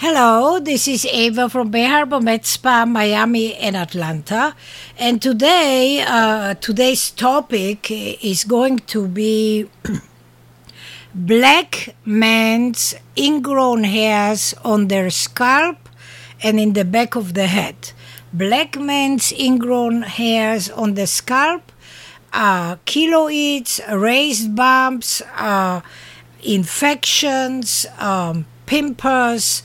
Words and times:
Hello, 0.00 0.60
this 0.60 0.86
is 0.86 1.04
Ava 1.06 1.48
from 1.48 1.72
Bay 1.72 1.82
Harbor 1.82 2.20
Med 2.20 2.46
Spa, 2.46 2.84
Miami, 2.86 3.56
and 3.56 3.76
Atlanta. 3.76 4.54
And 4.96 5.20
today, 5.20 6.04
uh, 6.06 6.54
today's 6.54 7.10
topic 7.10 7.90
is 7.90 8.44
going 8.44 8.78
to 8.94 9.08
be 9.08 9.68
black 11.16 11.96
men's 12.04 12.94
ingrown 13.16 13.82
hairs 13.82 14.54
on 14.64 14.86
their 14.86 15.10
scalp 15.10 15.88
and 16.44 16.60
in 16.60 16.74
the 16.74 16.84
back 16.84 17.16
of 17.16 17.34
the 17.34 17.48
head. 17.48 17.90
Black 18.32 18.78
men's 18.78 19.32
ingrown 19.32 20.02
hairs 20.02 20.70
on 20.70 20.94
the 20.94 21.08
scalp, 21.08 21.72
uh, 22.32 22.76
keloids, 22.86 23.80
raised 23.90 24.54
bumps, 24.54 25.22
uh, 25.34 25.80
infections, 26.44 27.84
um, 27.98 28.46
pimples 28.64 29.64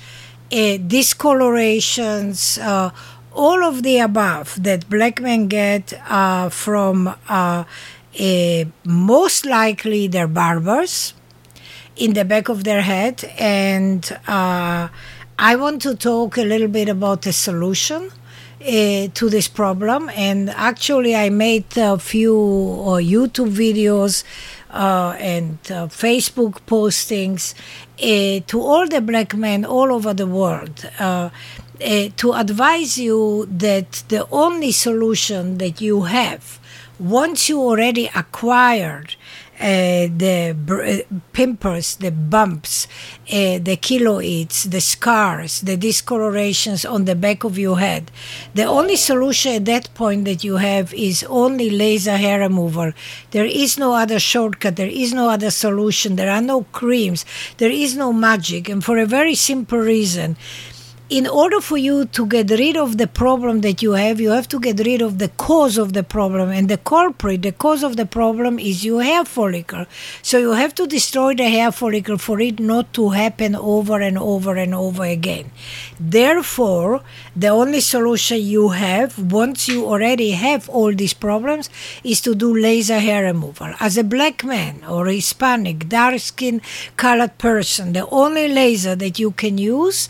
uh, 0.54 0.78
discolorations, 0.78 2.60
uh, 2.60 2.92
all 3.34 3.64
of 3.64 3.82
the 3.82 3.98
above 3.98 4.62
that 4.62 4.88
black 4.88 5.20
men 5.20 5.48
get 5.48 5.94
uh, 6.08 6.48
from 6.50 7.14
uh, 7.28 7.64
most 8.84 9.46
likely 9.48 10.08
their 10.08 10.28
barbers 10.28 11.16
in 11.96 12.14
the 12.14 12.24
back 12.24 12.50
of 12.50 12.64
their 12.64 12.82
head. 12.82 13.24
And 13.40 14.06
uh, 14.28 14.90
I 15.40 15.56
want 15.56 15.82
to 15.84 15.96
talk 15.96 16.38
a 16.38 16.44
little 16.44 16.68
bit 16.68 16.88
about 16.88 17.24
the 17.24 17.34
solution. 17.34 18.12
Uh, 18.66 19.10
to 19.14 19.30
this 19.30 19.50
problem, 19.50 20.10
and 20.16 20.50
actually, 20.52 21.14
I 21.18 21.30
made 21.30 21.66
a 21.76 22.00
few 22.00 22.34
uh, 22.34 23.02
YouTube 23.02 23.52
videos 23.52 24.24
uh, 24.74 25.16
and 25.20 25.58
uh, 25.72 25.88
Facebook 25.88 26.60
postings 26.66 27.54
uh, 28.02 28.44
to 28.48 28.60
all 28.60 28.88
the 28.88 29.02
black 29.02 29.36
men 29.36 29.64
all 29.64 29.94
over 29.94 30.14
the 30.14 30.28
world. 30.28 30.90
Uh, 31.00 31.30
uh, 31.84 32.10
to 32.18 32.34
advise 32.34 32.98
you 32.98 33.46
that 33.50 34.04
the 34.08 34.28
only 34.32 34.72
solution 34.72 35.58
that 35.58 35.82
you 35.82 36.04
have 36.04 36.60
once 37.00 37.50
you 37.50 37.60
already 37.60 38.10
acquired 38.16 39.16
uh, 39.60 40.08
the 40.18 40.56
uh, 40.70 41.18
pimples, 41.32 41.96
the 41.98 42.12
bumps, 42.12 42.88
uh, 43.30 43.60
the 43.60 43.78
keloids, 43.78 44.70
the 44.70 44.82
scars, 44.82 45.62
the 45.62 45.78
discolorations 45.78 46.86
on 46.86 47.06
the 47.06 47.16
back 47.16 47.44
of 47.44 47.58
your 47.58 47.80
head. 47.80 48.12
The 48.56 48.64
only 48.64 48.96
solution 48.96 49.54
at 49.54 49.66
that 49.66 49.94
point 49.94 50.26
that 50.26 50.44
you 50.44 50.58
have 50.58 50.94
is 50.94 51.24
only 51.30 51.70
laser 51.70 52.18
hair 52.18 52.40
removal. 52.40 52.94
There 53.32 53.46
is 53.46 53.78
no 53.78 53.94
other 53.94 54.20
shortcut. 54.20 54.76
There 54.76 54.88
is 54.88 55.14
no 55.14 55.30
other 55.30 55.52
solution. 55.52 56.16
There 56.16 56.32
are 56.32 56.42
no 56.42 56.64
creams. 56.72 57.26
There 57.58 57.72
is 57.72 57.96
no 57.96 58.12
magic. 58.12 58.70
And 58.70 58.84
for 58.84 58.98
a 58.98 59.06
very 59.06 59.36
simple 59.36 59.80
reason 59.80 60.36
in 61.10 61.28
order 61.28 61.60
for 61.60 61.78
you 61.78 62.06
to 62.06 62.26
get 62.26 62.50
rid 62.50 62.78
of 62.78 62.98
the 62.98 63.08
problem 63.08 63.60
that 63.62 63.82
you 63.82 63.92
have, 63.92 64.22
you 64.22 64.32
have 64.32 64.48
to 64.48 64.60
get 64.60 64.80
rid 64.80 65.02
of 65.02 65.20
the 65.20 65.28
cause 65.30 65.78
of 65.78 65.94
the 65.94 66.04
problem. 66.04 66.50
And 66.50 66.70
the 66.70 66.78
culprit, 66.78 67.42
the 67.42 67.52
cause 67.52 67.84
of 67.84 67.98
the 67.98 68.06
problem 68.06 68.58
is 68.58 68.86
your 68.86 69.04
hair 69.04 69.26
follicle. 69.26 69.86
So 70.22 70.38
you 70.38 70.52
have 70.52 70.74
to 70.76 70.88
destroy 70.88 71.36
the 71.36 71.50
hair 71.50 71.72
follicle 71.72 72.18
for 72.18 72.40
it 72.40 72.60
not 72.60 72.94
to 72.94 73.10
happen 73.10 73.56
over 73.56 74.00
and 74.00 74.18
over 74.18 74.56
and 74.56 74.74
over 74.74 75.04
again. 75.04 75.52
Therefore, 76.00 77.02
the 77.36 77.50
only 77.50 77.82
solution 77.82 78.40
you 78.42 78.70
have, 78.70 79.32
once 79.32 79.68
you 79.68 79.86
already 79.86 80.32
have 80.32 80.70
all 80.70 80.94
these 80.94 81.14
problems, 81.14 81.70
is 82.04 82.22
to 82.22 82.34
do 82.34 82.56
laser 82.56 83.00
hair 83.00 83.24
removal. 83.24 83.74
As 83.80 83.98
a 83.98 84.04
black 84.04 84.44
man 84.46 84.84
or 84.86 85.08
Hispanic, 85.08 85.90
dark 85.90 86.20
skin 86.20 86.62
colored 86.96 87.38
person, 87.38 87.92
the 87.92 88.08
only 88.08 88.48
laser 88.48 88.96
that 88.96 89.20
you 89.20 89.32
can 89.32 89.58
use 89.58 90.08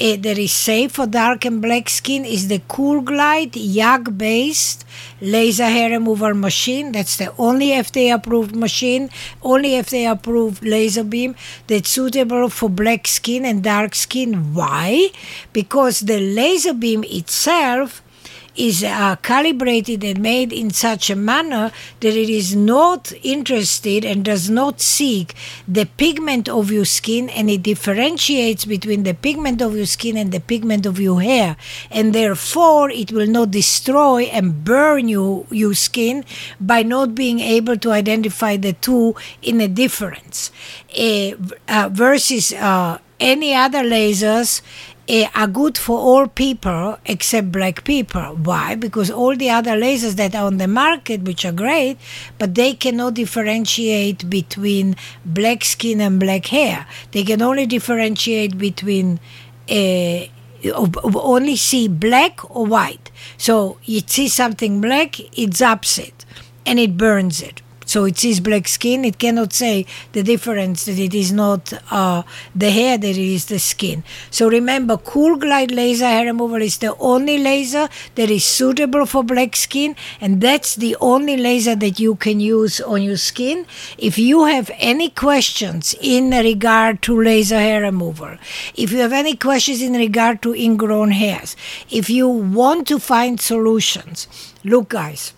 uh, 0.00 0.16
that 0.36 0.42
is 0.42 0.52
safe 0.52 0.92
for 0.92 1.06
dark 1.06 1.46
and 1.46 1.62
black 1.62 1.88
skin 1.88 2.22
is 2.22 2.48
the 2.48 2.60
Cool 2.68 3.00
Glide 3.00 3.52
YAG 3.52 4.18
based 4.18 4.84
laser 5.22 5.64
hair 5.64 5.88
removal 5.90 6.34
machine. 6.34 6.92
That's 6.92 7.16
the 7.16 7.32
only 7.38 7.68
FDA 7.68 8.14
approved 8.14 8.54
machine, 8.54 9.08
only 9.42 9.70
FDA 9.70 10.10
approved 10.10 10.62
laser 10.62 11.04
beam 11.04 11.36
that's 11.68 11.88
suitable 11.88 12.50
for 12.50 12.68
black 12.68 13.06
skin 13.06 13.46
and 13.46 13.62
dark 13.62 13.94
skin. 13.94 14.52
Why? 14.52 15.08
Because 15.54 16.00
the 16.00 16.20
laser 16.20 16.74
beam 16.74 17.02
itself 17.04 18.02
is 18.56 18.82
uh, 18.82 19.16
calibrated 19.16 20.02
and 20.04 20.20
made 20.20 20.52
in 20.52 20.70
such 20.70 21.10
a 21.10 21.16
manner 21.16 21.70
that 22.00 22.14
it 22.14 22.28
is 22.28 22.56
not 22.56 23.12
interested 23.22 24.04
and 24.04 24.24
does 24.24 24.48
not 24.50 24.80
seek 24.80 25.34
the 25.66 25.86
pigment 25.96 26.48
of 26.48 26.70
your 26.70 26.84
skin 26.84 27.28
and 27.30 27.50
it 27.50 27.62
differentiates 27.62 28.64
between 28.64 29.02
the 29.02 29.14
pigment 29.14 29.60
of 29.60 29.76
your 29.76 29.86
skin 29.86 30.16
and 30.16 30.32
the 30.32 30.40
pigment 30.40 30.86
of 30.86 30.98
your 30.98 31.20
hair. 31.20 31.56
And 31.90 32.14
therefore 32.14 32.90
it 32.90 33.12
will 33.12 33.26
not 33.28 33.50
destroy 33.50 34.24
and 34.24 34.64
burn 34.64 35.08
you, 35.08 35.46
your 35.50 35.74
skin 35.74 36.24
by 36.60 36.82
not 36.82 37.14
being 37.14 37.40
able 37.40 37.76
to 37.78 37.90
identify 37.92 38.56
the 38.56 38.72
two 38.72 39.14
in 39.42 39.60
a 39.60 39.68
difference. 39.68 40.50
Uh, 40.96 41.32
uh, 41.68 41.88
versus 41.92 42.52
uh, 42.52 42.98
any 43.20 43.54
other 43.54 43.82
lasers 43.82 44.62
uh, 45.08 45.28
are 45.34 45.46
good 45.46 45.78
for 45.78 45.98
all 45.98 46.26
people 46.26 46.98
except 47.06 47.52
black 47.52 47.84
people. 47.84 48.36
Why? 48.36 48.74
Because 48.74 49.10
all 49.10 49.36
the 49.36 49.50
other 49.50 49.72
lasers 49.72 50.16
that 50.16 50.34
are 50.34 50.46
on 50.46 50.58
the 50.58 50.68
market, 50.68 51.22
which 51.22 51.44
are 51.44 51.52
great, 51.52 51.98
but 52.38 52.54
they 52.54 52.74
cannot 52.74 53.14
differentiate 53.14 54.28
between 54.28 54.96
black 55.24 55.64
skin 55.64 56.00
and 56.00 56.18
black 56.18 56.46
hair. 56.46 56.86
They 57.12 57.24
can 57.24 57.42
only 57.42 57.66
differentiate 57.66 58.58
between. 58.58 59.20
Uh, 59.68 60.26
only 60.74 61.54
see 61.54 61.86
black 61.86 62.50
or 62.50 62.66
white. 62.66 63.10
So 63.36 63.78
you 63.84 64.00
see 64.06 64.26
something 64.28 64.80
black, 64.80 65.20
it 65.20 65.50
zaps 65.50 65.98
it 65.98 66.24
and 66.64 66.78
it 66.78 66.96
burns 66.96 67.40
it. 67.40 67.62
So 67.96 68.04
it 68.04 68.18
sees 68.18 68.40
black 68.40 68.68
skin. 68.68 69.06
It 69.06 69.18
cannot 69.18 69.54
say 69.54 69.86
the 70.12 70.22
difference 70.22 70.84
that 70.84 70.98
it 70.98 71.14
is 71.14 71.32
not 71.32 71.72
uh, 71.90 72.24
the 72.54 72.70
hair, 72.70 72.98
that 72.98 73.08
it 73.08 73.16
is 73.16 73.46
the 73.46 73.58
skin. 73.58 74.04
So 74.30 74.50
remember, 74.50 74.98
Cool 74.98 75.38
Glide 75.38 75.70
laser 75.70 76.04
hair 76.04 76.26
removal 76.26 76.60
is 76.60 76.76
the 76.76 76.94
only 76.98 77.38
laser 77.38 77.88
that 78.16 78.28
is 78.28 78.44
suitable 78.44 79.06
for 79.06 79.24
black 79.24 79.56
skin, 79.56 79.96
and 80.20 80.42
that's 80.42 80.74
the 80.74 80.94
only 81.00 81.38
laser 81.38 81.74
that 81.74 81.98
you 81.98 82.16
can 82.16 82.38
use 82.38 82.82
on 82.82 83.02
your 83.02 83.16
skin. 83.16 83.64
If 83.96 84.18
you 84.18 84.44
have 84.44 84.70
any 84.74 85.08
questions 85.08 85.94
in 85.98 86.32
regard 86.32 87.00
to 87.08 87.18
laser 87.18 87.58
hair 87.58 87.80
removal, 87.80 88.36
if 88.74 88.92
you 88.92 88.98
have 88.98 89.14
any 89.14 89.36
questions 89.36 89.80
in 89.80 89.94
regard 89.94 90.42
to 90.42 90.54
ingrown 90.54 91.12
hairs, 91.12 91.56
if 91.90 92.10
you 92.10 92.28
want 92.28 92.86
to 92.88 92.98
find 92.98 93.40
solutions, 93.40 94.28
look, 94.64 94.90
guys 94.90 95.32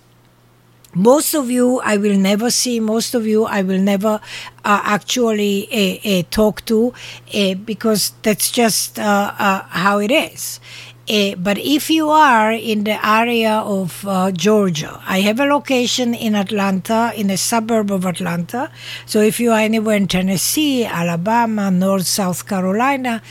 most 0.95 1.35
of 1.35 1.51
you 1.51 1.81
I 1.81 1.97
will 1.97 2.17
never 2.19 2.51
see, 2.51 2.81
most 2.81 3.15
of 3.15 3.27
you 3.27 3.45
I 3.45 3.63
will 3.63 3.79
never 3.81 4.21
uh, 4.65 4.81
actually 4.85 5.69
uh, 5.71 6.09
uh, 6.21 6.23
talk 6.31 6.65
to 6.67 6.93
uh, 7.35 7.55
because 7.55 8.13
that's 8.23 8.51
just 8.51 8.99
uh, 8.99 9.33
uh, 9.39 9.63
how 9.69 9.99
it 9.99 10.11
is. 10.11 10.61
But 11.09 11.57
if 11.57 11.89
you 11.89 12.11
are 12.11 12.53
in 12.53 12.85
the 12.85 13.07
area 13.07 13.53
of 13.53 14.07
Georgia, 14.35 15.01
I 15.07 15.21
have 15.21 15.41
a 15.41 15.47
location 15.47 16.15
in 16.15 16.35
Atlanta, 16.35 17.13
in 17.17 17.31
a 17.31 17.37
suburb 17.39 17.91
of 17.91 18.05
Atlanta. 18.05 18.71
So 19.07 19.21
if 19.21 19.41
you 19.41 19.53
are 19.53 19.59
anywhere 19.59 19.97
in 19.97 20.07
Tennessee, 20.07 20.85
Alabama, 20.85 21.71
North, 21.71 22.07
South 22.07 22.47
Carolina, 22.47 23.23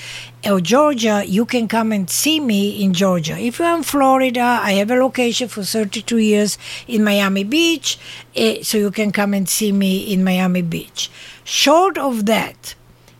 or 0.44 0.60
Georgia, 0.60 1.24
you 1.28 1.46
can 1.46 1.68
come 1.68 1.92
and 1.92 2.10
see 2.10 2.40
me 2.40 2.84
in 2.84 2.94
Georgia. 2.94 3.38
If 3.38 3.60
you're 3.60 3.76
in 3.76 3.84
Florida, 3.84 4.60
I 4.62 4.72
have 4.74 4.90
a 4.90 4.96
location 4.96 5.48
for 5.48 5.64
32 5.64 6.18
years 6.18 6.58
in 6.88 7.04
Miami 7.04 7.44
Beach, 7.44 8.00
uh, 8.36 8.64
so 8.64 8.78
you 8.78 8.92
can 8.92 9.12
come 9.12 9.34
and 9.34 9.48
see 9.48 9.72
me 9.72 10.12
in 10.12 10.24
Miami 10.24 10.62
Beach. 10.62 11.12
Short 11.44 11.98
of 11.98 12.26
that, 12.26 12.76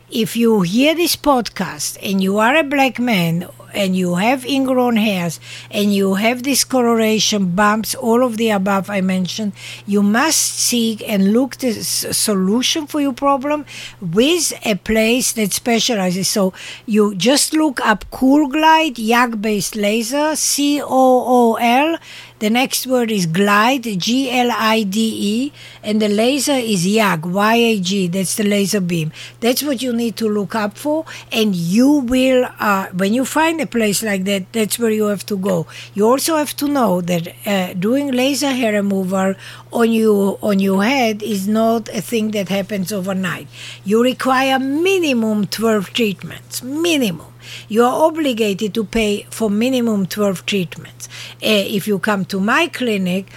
if 0.10 0.38
you 0.38 0.62
hear 0.62 0.96
this 0.96 1.16
podcast 1.16 1.98
and 2.02 2.24
you 2.24 2.38
are 2.38 2.56
a 2.56 2.64
black 2.64 2.98
man 2.98 3.48
and 3.74 3.96
you 3.96 4.16
have 4.16 4.46
ingrown 4.46 4.96
hairs 4.96 5.40
and 5.70 5.94
you 5.94 6.16
have 6.16 6.42
discoloration, 6.42 7.52
bumps, 7.52 7.94
all 7.94 8.24
of 8.24 8.38
the 8.38 8.50
above 8.50 8.90
I 8.90 9.02
mentioned, 9.02 9.52
you 9.86 10.02
must 10.02 10.40
seek 10.40 11.08
and 11.08 11.34
look 11.34 11.58
the 11.58 11.74
solution 11.74 12.88
for 12.88 13.02
your 13.02 13.14
problem 13.14 13.66
with 14.00 14.54
a 14.66 14.76
place 14.76 15.34
that 15.34 15.52
specializes. 15.52 16.30
So 16.30 16.54
you 16.86 17.14
just 17.16 17.54
look 17.54 17.82
up 17.86 18.06
Cool 18.10 18.48
Glide 18.48 18.96
YAG 18.96 19.42
based 19.42 19.76
laser, 19.76 20.36
C 20.36 20.82
O 20.82 20.88
O 20.90 21.56
L 21.56 21.98
The 22.40 22.52
next 22.52 22.86
word 22.86 23.10
is 23.10 23.26
glide, 23.26 23.84
G 23.98 24.30
L 24.30 24.52
I 24.52 24.84
D 24.84 25.00
E, 25.02 25.54
and 25.84 26.00
the 26.00 26.08
laser 26.08 26.54
is 26.54 26.86
YAG, 26.86 27.26
Y 27.26 27.56
A 27.56 27.80
G. 27.80 28.08
That's 28.08 28.36
the 28.36 28.44
laser 28.44 28.80
beam. 28.80 29.12
That's 29.40 29.64
what 29.64 29.82
you 29.82 29.92
need 29.92 30.18
to 30.18 30.30
look 30.30 30.54
up 30.54 30.78
for, 30.78 31.06
and 31.32 31.56
you 31.56 31.90
will. 31.90 32.48
Uh, 32.60 32.88
when 32.94 33.16
you 33.16 33.26
find 33.26 33.60
a 33.60 33.66
place 33.66 34.04
like 34.04 34.26
that, 34.26 34.54
that's 34.54 34.78
where 34.78 34.92
you 34.92 35.06
have 35.06 35.26
to 35.26 35.38
go. 35.38 35.66
You 35.96 36.08
also 36.08 36.38
have 36.38 36.56
to 36.58 36.68
know 36.68 37.02
that 37.02 37.34
uh, 37.48 37.74
doing 37.74 38.12
laser 38.12 38.52
hair 38.52 38.74
removal 38.74 39.34
on 39.74 39.92
you 39.92 40.38
on 40.42 40.60
your 40.60 40.84
head 40.84 41.24
is 41.24 41.48
not 41.48 41.90
a 41.90 42.02
thing 42.02 42.32
that 42.32 42.50
happens 42.50 42.94
overnight. 42.94 43.48
You 43.84 44.04
require 44.04 44.60
minimum 44.60 45.48
twelve 45.48 45.92
treatments, 45.92 46.62
minimum 46.62 47.34
you 47.68 47.84
are 47.84 48.08
obligated 48.08 48.74
to 48.74 48.84
pay 48.84 49.26
for 49.30 49.50
minimum 49.50 50.06
12 50.06 50.46
treatments. 50.46 51.08
Uh, 51.36 51.66
if 51.78 51.88
you 51.88 52.00
come 52.00 52.26
to 52.26 52.40
my 52.40 52.68
clinic, 52.68 53.28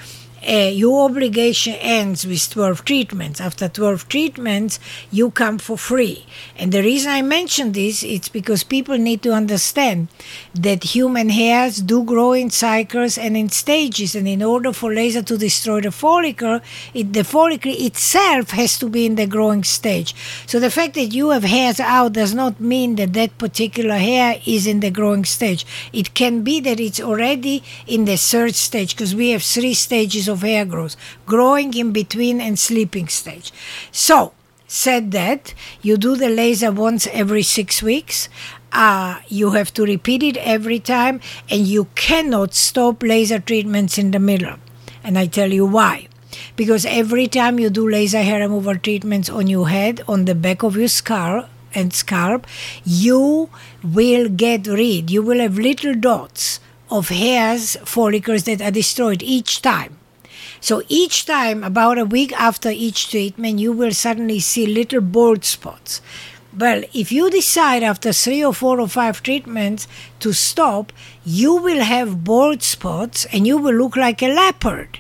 uh, 0.49 0.71
your 0.73 1.09
obligation 1.09 1.75
ends 1.75 2.27
with 2.27 2.49
12 2.51 2.85
treatments. 2.85 3.41
After 3.41 3.69
12 3.69 4.09
treatments, 4.09 4.79
you 5.11 5.31
come 5.31 5.59
for 5.59 5.77
free. 5.77 6.25
And 6.57 6.73
the 6.73 6.83
reason 6.83 7.13
I 7.13 7.23
mention 7.23 7.73
this 7.73 8.03
is 8.03 8.29
because 8.29 8.65
people 8.65 8.97
need 8.97 9.23
to 9.23 9.33
understand 9.33 10.09
that 10.55 10.95
human 10.95 11.29
hairs 11.29 11.79
do 11.79 12.05
grow 12.05 12.33
in 12.33 12.51
cycles 12.51 13.19
and 13.19 13.37
in 13.37 13.51
stages. 13.51 14.15
And 14.15 14.27
in 14.27 14.43
order 14.43 14.73
for 14.73 14.95
laser 14.95 15.23
to 15.23 15.37
destroy 15.37 15.83
the 15.83 15.91
follicle, 15.91 16.61
it, 16.95 17.13
the 17.13 17.25
follicle 17.25 17.73
itself 17.75 18.51
has 18.51 18.79
to 18.79 18.89
be 18.89 19.05
in 19.07 19.17
the 19.17 19.27
growing 19.27 19.65
stage. 19.65 20.15
So 20.47 20.59
the 20.59 20.71
fact 20.71 20.95
that 20.95 21.07
you 21.07 21.31
have 21.31 21.45
hairs 21.45 21.81
out 21.81 22.15
does 22.15 22.35
not 22.35 22.61
mean 22.61 22.97
that 22.97 23.13
that 23.13 23.37
particular 23.37 23.99
hair 23.99 24.41
is 24.47 24.67
in 24.67 24.81
the 24.81 24.91
growing 24.91 25.25
stage. 25.25 25.67
It 25.93 26.15
can 26.15 26.43
be 26.43 26.61
that 26.61 26.81
it's 26.81 27.01
already 27.01 27.63
in 27.87 28.07
the 28.07 28.17
third 28.17 28.55
stage 28.55 28.97
because 28.97 29.15
we 29.15 29.31
have 29.31 29.43
three 29.43 29.75
stages 29.75 30.30
of 30.31 30.43
hair 30.43 30.65
growth, 30.65 30.97
growing 31.27 31.75
in 31.75 31.93
between 31.93 32.41
and 32.41 32.59
sleeping 32.59 33.09
stage. 33.09 33.53
So, 33.93 34.33
said 34.67 35.11
that, 35.13 35.53
you 35.83 35.97
do 35.97 36.17
the 36.17 36.31
laser 36.31 36.73
once 36.73 37.07
every 37.09 37.43
six 37.43 37.83
weeks. 37.83 38.29
Uh, 38.73 39.19
you 39.29 39.51
have 39.51 39.75
to 39.75 39.85
repeat 39.85 40.23
it 40.23 40.37
every 40.39 40.79
time, 40.79 41.21
and 41.51 41.67
you 41.67 41.89
cannot 41.97 42.55
stop 42.55 43.03
laser 43.03 43.41
treatments 43.41 43.99
in 43.99 44.13
the 44.13 44.21
middle. 44.21 44.57
And 45.03 45.19
I 45.19 45.27
tell 45.27 45.53
you 45.53 45.67
why. 45.67 46.09
Because 46.55 46.87
every 46.87 47.27
time 47.27 47.59
you 47.59 47.69
do 47.69 47.89
laser 47.89 48.23
hair 48.23 48.39
removal 48.41 48.79
treatments 48.79 49.29
on 49.29 49.49
your 49.49 49.69
head, 49.69 50.03
on 50.07 50.25
the 50.25 50.35
back 50.35 50.63
of 50.63 50.77
your 50.77 50.89
skull, 50.89 51.49
and 51.75 51.93
scalp, 51.93 52.47
you 52.85 53.49
will 53.83 54.29
get 54.29 54.67
rid, 54.67 55.11
you 55.11 55.23
will 55.23 55.39
have 55.39 55.59
little 55.59 55.95
dots 55.95 56.61
of 56.91 57.09
hairs, 57.09 57.77
follicles 57.85 58.45
that 58.45 58.61
are 58.61 58.71
destroyed 58.71 59.23
each 59.23 59.63
time. 59.63 60.00
So 60.61 60.83
each 60.89 61.25
time, 61.27 61.65
about 61.65 61.99
a 61.99 62.05
week 62.05 62.33
after 62.33 62.71
each 62.71 63.11
treatment, 63.11 63.59
you 63.59 63.73
will 63.73 63.93
suddenly 63.93 64.41
see 64.41 64.67
little 64.67 65.01
bald 65.01 65.45
spots. 65.45 66.03
Well, 66.57 66.83
if 66.93 67.13
you 67.13 67.31
decide 67.31 67.83
after 67.83 68.13
three 68.13 68.45
or 68.45 68.53
four 68.53 68.81
or 68.81 68.89
five 68.89 69.23
treatments 69.23 69.87
to 70.19 70.33
stop, 70.33 70.93
you 71.25 71.55
will 71.55 71.83
have 71.83 72.25
bald 72.25 72.63
spots 72.63 73.25
and 73.33 73.47
you 73.47 73.57
will 73.57 73.75
look 73.75 73.97
like 73.97 74.21
a 74.23 74.29
leopard. 74.29 74.99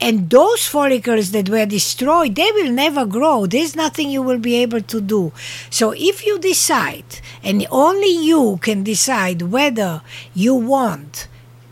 And 0.00 0.30
those 0.30 0.66
follicles 0.66 1.32
that 1.32 1.48
were 1.48 1.66
destroyed, 1.66 2.36
they 2.36 2.52
will 2.52 2.70
never 2.70 3.04
grow. 3.04 3.46
There's 3.46 3.74
nothing 3.74 4.10
you 4.10 4.22
will 4.22 4.38
be 4.38 4.54
able 4.56 4.80
to 4.80 5.00
do. 5.00 5.32
So 5.70 5.92
if 5.96 6.24
you 6.24 6.38
decide, 6.38 7.18
and 7.42 7.66
only 7.70 8.12
you 8.12 8.58
can 8.62 8.84
decide 8.84 9.42
whether 9.42 10.02
you 10.34 10.54
want 10.54 11.26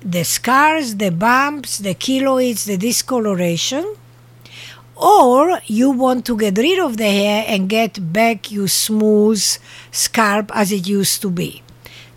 the 0.07 0.25
scars, 0.25 0.97
the 0.97 1.11
bumps, 1.11 1.79
the 1.79 1.95
keloids, 1.95 2.67
the 2.67 2.77
discoloration, 2.77 3.85
or 4.95 5.61
you 5.67 5.91
want 5.91 6.25
to 6.27 6.37
get 6.37 6.57
rid 6.57 6.79
of 6.79 6.97
the 6.97 7.11
hair 7.11 7.45
and 7.49 7.69
get 7.69 8.13
back 8.13 8.51
your 8.51 8.69
smooth 8.69 9.43
scalp 9.91 10.51
as 10.55 10.71
it 10.71 10.87
used 10.87 11.21
to 11.23 11.31
be. 11.31 11.63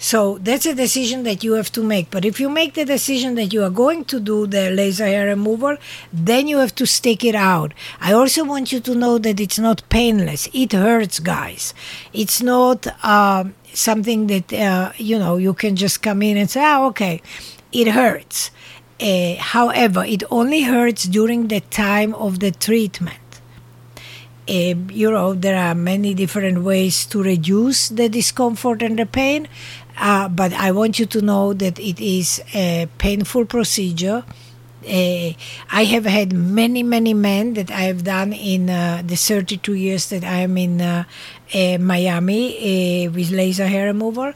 So 0.01 0.38
that's 0.38 0.65
a 0.65 0.74
decision 0.74 1.24
that 1.24 1.44
you 1.44 1.53
have 1.53 1.74
to 1.74 1.83
make. 1.83 2.09
But 2.09 2.24
if 2.24 2.39
you 2.39 2.50
make 2.50 2.75
the 2.75 2.86
decision 2.86 3.36
that 3.36 3.51
you 3.51 3.63
are 3.63 3.69
going 3.69 4.06
to 4.06 4.19
do 4.21 4.47
the 4.47 4.69
laser 4.69 5.06
hair 5.06 5.25
removal, 5.25 5.75
then 6.13 6.47
you 6.47 6.59
have 6.59 6.74
to 6.75 6.88
stick 6.88 7.25
it 7.25 7.36
out. 7.36 7.74
I 8.00 8.13
also 8.13 8.45
want 8.45 8.71
you 8.71 8.80
to 8.80 8.95
know 8.95 9.18
that 9.18 9.41
it's 9.41 9.59
not 9.59 9.83
painless. 9.89 10.47
It 10.53 10.71
hurts, 10.71 11.19
guys. 11.19 11.74
It's 12.13 12.41
not 12.41 12.88
uh, 13.03 13.45
something 13.74 14.27
that, 14.27 14.53
uh, 14.53 14.94
you 14.95 15.19
know, 15.19 15.36
you 15.36 15.53
can 15.53 15.75
just 15.75 16.01
come 16.01 16.21
in 16.21 16.38
and 16.38 16.50
say, 16.50 16.62
oh, 16.63 16.88
okay, 16.88 17.21
it 17.71 17.88
hurts. 17.88 18.51
Uh, 19.01 19.36
however, 19.36 20.04
it 20.04 20.24
only 20.30 20.63
hurts 20.63 21.06
during 21.06 21.48
the 21.48 21.62
time 21.62 22.13
of 22.16 22.39
the 22.39 22.51
treatment. 22.51 23.19
Uh, 24.50 24.74
you 24.89 25.12
know, 25.12 25.33
there 25.33 25.56
are 25.56 25.75
many 25.75 26.13
different 26.13 26.63
ways 26.63 27.06
to 27.06 27.21
reduce 27.21 27.89
the 27.89 28.10
discomfort 28.10 28.81
and 28.81 28.98
the 28.98 29.06
pain, 29.06 29.48
uh, 29.98 30.27
but 30.27 30.51
I 30.54 30.71
want 30.71 30.98
you 30.98 31.06
to 31.06 31.21
know 31.21 31.54
that 31.54 31.80
it 31.80 32.00
is 32.00 32.42
a 32.54 32.89
painful 32.98 33.45
procedure. 33.45 34.24
Uh, 34.83 35.33
I 35.72 35.83
have 35.83 36.06
had 36.06 36.33
many, 36.33 36.83
many 36.83 37.13
men 37.13 37.54
that 37.54 37.69
I 37.69 37.81
have 37.81 38.04
done 38.04 38.33
in 38.33 38.69
uh, 38.69 39.04
the 39.06 39.15
32 39.15 39.75
years 39.75 40.10
that 40.10 40.24
I 40.24 40.39
am 40.39 40.57
in 40.57 40.81
uh, 40.81 41.04
Miami 41.80 43.07
with 43.07 43.30
laser 43.31 43.68
hair 43.68 43.86
removal. 43.86 44.33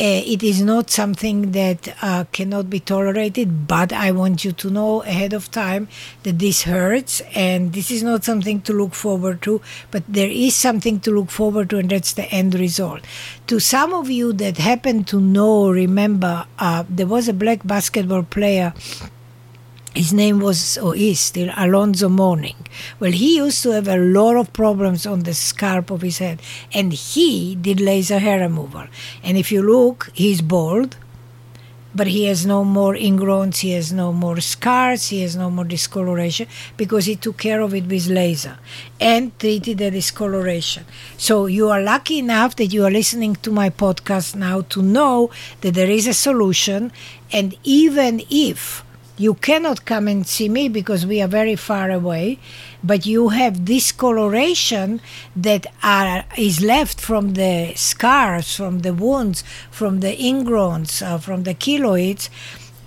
Uh, 0.00 0.24
it 0.24 0.42
is 0.42 0.62
not 0.62 0.88
something 0.88 1.52
that 1.52 1.94
uh, 2.00 2.24
cannot 2.32 2.70
be 2.70 2.80
tolerated, 2.80 3.68
but 3.68 3.92
I 3.92 4.10
want 4.10 4.42
you 4.42 4.52
to 4.52 4.70
know 4.70 5.02
ahead 5.02 5.34
of 5.34 5.50
time 5.50 5.86
that 6.22 6.38
this 6.38 6.62
hurts 6.62 7.20
and 7.34 7.74
this 7.74 7.90
is 7.90 8.02
not 8.02 8.24
something 8.24 8.62
to 8.62 8.72
look 8.72 8.94
forward 8.94 9.42
to, 9.42 9.60
but 9.90 10.02
there 10.08 10.30
is 10.30 10.56
something 10.56 10.98
to 11.00 11.10
look 11.10 11.30
forward 11.30 11.68
to, 11.70 11.76
and 11.76 11.90
that's 11.90 12.14
the 12.14 12.24
end 12.32 12.54
result. 12.54 13.02
To 13.48 13.60
some 13.60 13.92
of 13.92 14.08
you 14.10 14.32
that 14.32 14.56
happen 14.56 15.04
to 15.04 15.20
know, 15.20 15.68
remember, 15.70 16.46
uh, 16.58 16.84
there 16.88 17.06
was 17.06 17.28
a 17.28 17.34
black 17.34 17.66
basketball 17.66 18.22
player 18.22 18.72
his 19.94 20.12
name 20.12 20.40
was 20.40 20.78
or 20.78 20.96
is 20.96 21.20
still 21.20 21.50
Alonzo 21.56 22.08
Mourning. 22.08 22.66
Well, 22.98 23.12
he 23.12 23.36
used 23.36 23.62
to 23.64 23.70
have 23.70 23.88
a 23.88 23.96
lot 23.96 24.36
of 24.36 24.52
problems 24.52 25.06
on 25.06 25.20
the 25.20 25.34
scalp 25.34 25.90
of 25.90 26.02
his 26.02 26.18
head, 26.18 26.40
and 26.72 26.92
he 26.92 27.54
did 27.54 27.80
laser 27.80 28.18
hair 28.18 28.40
removal. 28.40 28.86
And 29.22 29.36
if 29.36 29.52
you 29.52 29.62
look, 29.62 30.10
he's 30.14 30.40
bald, 30.40 30.96
but 31.94 32.06
he 32.06 32.24
has 32.24 32.46
no 32.46 32.64
more 32.64 32.94
ingrowns, 32.94 33.58
he 33.58 33.72
has 33.72 33.92
no 33.92 34.12
more 34.12 34.40
scars, 34.40 35.08
he 35.08 35.20
has 35.20 35.36
no 35.36 35.50
more 35.50 35.64
discoloration 35.64 36.48
because 36.76 37.04
he 37.04 37.16
took 37.16 37.36
care 37.36 37.60
of 37.60 37.74
it 37.74 37.84
with 37.84 38.06
laser 38.06 38.58
and 38.98 39.38
treated 39.38 39.78
the 39.78 39.90
discoloration. 39.90 40.86
So 41.18 41.46
you 41.46 41.68
are 41.68 41.82
lucky 41.82 42.18
enough 42.18 42.56
that 42.56 42.66
you 42.66 42.84
are 42.86 42.90
listening 42.90 43.36
to 43.36 43.50
my 43.50 43.68
podcast 43.68 44.34
now 44.34 44.62
to 44.70 44.80
know 44.82 45.30
that 45.60 45.74
there 45.74 45.90
is 45.90 46.06
a 46.06 46.14
solution, 46.14 46.92
and 47.30 47.54
even 47.62 48.22
if 48.30 48.84
you 49.22 49.34
cannot 49.34 49.84
come 49.84 50.08
and 50.08 50.26
see 50.26 50.48
me 50.48 50.68
because 50.68 51.06
we 51.06 51.22
are 51.22 51.28
very 51.28 51.54
far 51.54 51.90
away 51.90 52.38
but 52.82 53.06
you 53.06 53.28
have 53.28 53.64
discoloration 53.64 55.00
that 55.36 55.64
are, 55.82 56.24
is 56.36 56.60
left 56.60 57.00
from 57.00 57.34
the 57.34 57.72
scars 57.76 58.56
from 58.56 58.80
the 58.80 58.92
wounds 58.92 59.44
from 59.70 60.00
the 60.00 60.14
ingrowns 60.16 61.02
uh, 61.02 61.18
from 61.18 61.44
the 61.44 61.54
keloids 61.54 62.28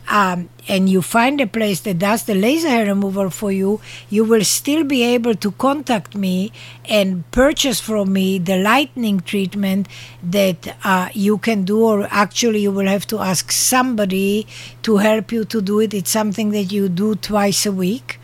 um, 0.08 0.50
and 0.68 0.90
you 0.90 1.02
find 1.02 1.40
a 1.42 1.48
place 1.48 1.82
that 1.82 2.00
does 2.00 2.24
the 2.24 2.36
laser 2.36 2.70
hair 2.70 2.86
removal 2.86 3.30
for 3.30 3.52
you, 3.52 3.82
you 4.10 4.24
will 4.24 4.44
still 4.44 4.84
be 4.84 5.04
able 5.04 5.36
to 5.36 5.52
contact 5.52 6.16
me 6.16 6.52
and 6.86 7.30
purchase 7.32 7.80
from 7.80 8.14
me 8.14 8.40
the 8.40 8.58
lightning 8.58 9.20
treatment 9.20 9.88
that 10.24 10.76
uh, 10.84 11.10
you 11.14 11.38
can 11.38 11.64
do, 11.64 11.84
or 11.84 12.08
actually, 12.12 12.60
you 12.60 12.72
will 12.72 12.88
have 12.88 13.06
to 13.08 13.20
ask 13.20 13.52
somebody 13.52 14.48
to 14.84 14.98
help 14.98 15.32
you 15.32 15.46
to 15.46 15.62
do 15.62 15.80
it. 15.80 15.94
It's 15.94 16.12
something 16.12 16.52
that 16.52 16.72
you 16.72 16.90
do 16.90 17.16
twice 17.16 17.66
a 17.66 17.72
week. 17.72 18.20